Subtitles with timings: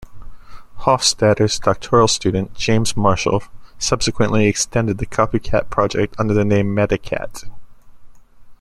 [0.79, 3.43] Hofstadter's doctoral student James Marshall
[3.77, 7.43] subsequently extended the Copycat project under the name "Metacat".